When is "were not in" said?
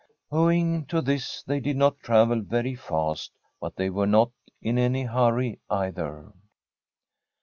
3.91-4.79